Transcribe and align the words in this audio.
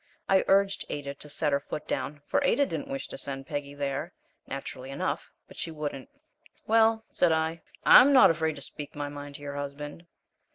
I 0.27 0.43
urged 0.47 0.83
Ada 0.89 1.13
to 1.13 1.29
set 1.29 1.51
her 1.53 1.59
foot 1.59 1.87
down, 1.87 2.23
for 2.25 2.43
Ada 2.43 2.65
didn't 2.65 2.87
wish 2.87 3.07
to 3.09 3.19
send 3.19 3.45
Peggy 3.45 3.75
there, 3.75 4.13
naturally 4.47 4.89
enough, 4.89 5.29
but 5.47 5.57
she 5.57 5.69
wouldn't. 5.69 6.09
"Well," 6.65 7.05
said 7.13 7.31
I, 7.31 7.61
"I'M 7.85 8.11
not 8.11 8.31
afraid 8.31 8.55
to 8.55 8.63
speak 8.63 8.95
my 8.95 9.09
mind 9.09 9.35
to 9.35 9.43
your 9.43 9.57
husband." 9.57 10.07